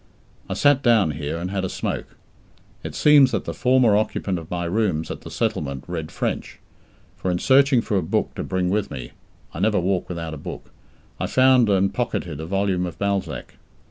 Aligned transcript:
I 0.49 0.55
sat 0.55 0.81
down 0.81 1.11
here, 1.11 1.37
and 1.37 1.51
had 1.51 1.63
a 1.63 1.69
smoke. 1.69 2.15
It 2.83 2.95
seems 2.95 3.29
that 3.29 3.45
the 3.45 3.53
former 3.53 3.95
occupant 3.95 4.39
of 4.39 4.49
my 4.49 4.65
rooms 4.65 5.11
at 5.11 5.21
the 5.21 5.29
settlement 5.29 5.83
read 5.87 6.11
French; 6.11 6.57
for 7.17 7.29
in 7.29 7.37
searching 7.37 7.81
for 7.81 7.97
a 7.97 8.01
book 8.01 8.33
to 8.33 8.43
bring 8.43 8.71
with 8.71 8.89
me 8.89 9.11
I 9.53 9.59
never 9.59 9.79
walk 9.79 10.09
without 10.09 10.33
a 10.33 10.37
book 10.37 10.71
I 11.19 11.27
found 11.27 11.69
and 11.69 11.93
pocketed 11.93 12.39
a 12.39 12.47
volume 12.47 12.87
of 12.87 12.97
Balzac. 12.97 13.53